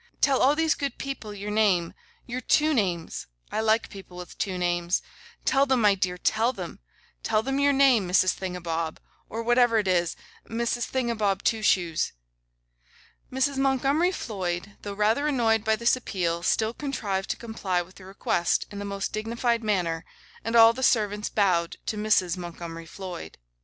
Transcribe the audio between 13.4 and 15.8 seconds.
Montgomery Floyd, though rather annoyed by